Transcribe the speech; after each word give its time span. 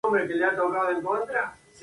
A 0.03 0.09
revision 0.09 0.49
of 0.49 0.55
the 0.55 0.63
neotropical 0.63 0.73
bats 0.73 0.97
of 0.97 1.27
the 1.27 1.33
genus 1.33 1.33
"Myotis". 1.33 1.79